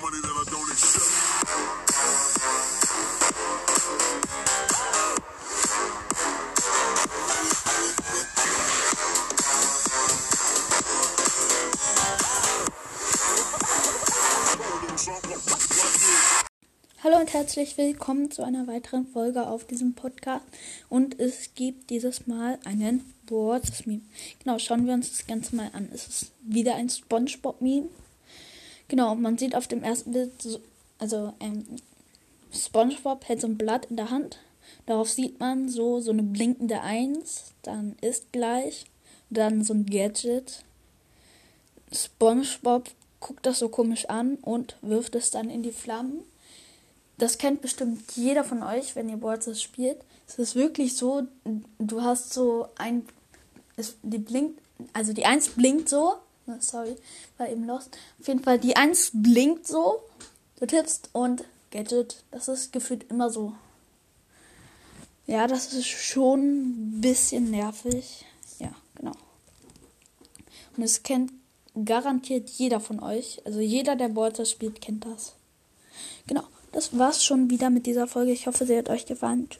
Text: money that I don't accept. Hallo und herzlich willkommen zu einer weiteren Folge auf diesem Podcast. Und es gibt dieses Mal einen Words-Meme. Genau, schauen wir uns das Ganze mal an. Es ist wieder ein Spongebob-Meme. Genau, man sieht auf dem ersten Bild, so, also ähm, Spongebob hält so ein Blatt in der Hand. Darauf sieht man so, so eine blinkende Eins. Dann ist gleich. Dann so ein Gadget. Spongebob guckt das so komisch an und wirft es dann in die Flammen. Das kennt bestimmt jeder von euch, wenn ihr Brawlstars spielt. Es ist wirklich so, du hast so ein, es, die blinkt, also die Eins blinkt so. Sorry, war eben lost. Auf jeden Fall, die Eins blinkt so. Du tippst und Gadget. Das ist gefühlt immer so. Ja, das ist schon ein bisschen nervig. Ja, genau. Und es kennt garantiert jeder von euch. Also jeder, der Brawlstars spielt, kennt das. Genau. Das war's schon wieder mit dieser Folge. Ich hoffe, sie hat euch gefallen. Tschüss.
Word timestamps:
money 0.00 0.20
that 0.22 0.30
I 0.30 0.44
don't 0.50 0.70
accept. 0.70 1.10
Hallo 17.02 17.18
und 17.18 17.32
herzlich 17.32 17.76
willkommen 17.76 18.30
zu 18.30 18.42
einer 18.42 18.66
weiteren 18.66 19.06
Folge 19.06 19.46
auf 19.46 19.66
diesem 19.66 19.94
Podcast. 19.94 20.44
Und 20.88 21.18
es 21.18 21.54
gibt 21.54 21.90
dieses 21.90 22.26
Mal 22.26 22.58
einen 22.64 23.12
Words-Meme. 23.28 24.02
Genau, 24.42 24.58
schauen 24.58 24.86
wir 24.86 24.94
uns 24.94 25.10
das 25.10 25.26
Ganze 25.26 25.56
mal 25.56 25.70
an. 25.72 25.88
Es 25.92 26.06
ist 26.06 26.32
wieder 26.42 26.76
ein 26.76 26.88
Spongebob-Meme. 26.88 27.88
Genau, 28.90 29.14
man 29.14 29.38
sieht 29.38 29.54
auf 29.54 29.68
dem 29.68 29.84
ersten 29.84 30.10
Bild, 30.10 30.42
so, 30.42 30.58
also 30.98 31.32
ähm, 31.38 31.64
Spongebob 32.52 33.28
hält 33.28 33.40
so 33.40 33.46
ein 33.46 33.56
Blatt 33.56 33.86
in 33.86 33.96
der 33.96 34.10
Hand. 34.10 34.40
Darauf 34.86 35.08
sieht 35.08 35.38
man 35.38 35.68
so, 35.68 36.00
so 36.00 36.10
eine 36.10 36.24
blinkende 36.24 36.80
Eins. 36.80 37.52
Dann 37.62 37.94
ist 38.00 38.32
gleich. 38.32 38.86
Dann 39.30 39.62
so 39.62 39.74
ein 39.74 39.86
Gadget. 39.86 40.64
Spongebob 41.92 42.90
guckt 43.20 43.46
das 43.46 43.60
so 43.60 43.68
komisch 43.68 44.06
an 44.06 44.38
und 44.42 44.74
wirft 44.82 45.14
es 45.14 45.30
dann 45.30 45.50
in 45.50 45.62
die 45.62 45.70
Flammen. 45.70 46.24
Das 47.16 47.38
kennt 47.38 47.60
bestimmt 47.60 48.10
jeder 48.16 48.42
von 48.42 48.64
euch, 48.64 48.96
wenn 48.96 49.08
ihr 49.08 49.18
Brawlstars 49.18 49.62
spielt. 49.62 49.98
Es 50.26 50.36
ist 50.40 50.56
wirklich 50.56 50.96
so, 50.96 51.28
du 51.78 52.02
hast 52.02 52.32
so 52.32 52.66
ein, 52.76 53.06
es, 53.76 53.94
die 54.02 54.18
blinkt, 54.18 54.60
also 54.94 55.12
die 55.12 55.26
Eins 55.26 55.50
blinkt 55.50 55.88
so. 55.88 56.16
Sorry, 56.60 56.96
war 57.38 57.48
eben 57.48 57.66
lost. 57.66 57.96
Auf 58.20 58.28
jeden 58.28 58.42
Fall, 58.42 58.58
die 58.58 58.76
Eins 58.76 59.10
blinkt 59.12 59.66
so. 59.66 60.00
Du 60.58 60.66
tippst 60.66 61.10
und 61.12 61.44
Gadget. 61.70 62.22
Das 62.30 62.48
ist 62.48 62.72
gefühlt 62.72 63.10
immer 63.10 63.30
so. 63.30 63.54
Ja, 65.26 65.46
das 65.46 65.72
ist 65.72 65.86
schon 65.86 66.40
ein 66.40 67.00
bisschen 67.00 67.50
nervig. 67.50 68.24
Ja, 68.58 68.72
genau. 68.96 69.14
Und 70.76 70.82
es 70.82 71.02
kennt 71.02 71.32
garantiert 71.84 72.48
jeder 72.50 72.80
von 72.80 73.00
euch. 73.00 73.40
Also 73.44 73.60
jeder, 73.60 73.96
der 73.96 74.08
Brawlstars 74.08 74.50
spielt, 74.50 74.80
kennt 74.80 75.04
das. 75.04 75.34
Genau. 76.26 76.44
Das 76.72 76.96
war's 76.96 77.24
schon 77.24 77.50
wieder 77.50 77.68
mit 77.70 77.86
dieser 77.86 78.06
Folge. 78.06 78.32
Ich 78.32 78.46
hoffe, 78.46 78.64
sie 78.64 78.76
hat 78.76 78.88
euch 78.88 79.06
gefallen. 79.06 79.48
Tschüss. 79.48 79.58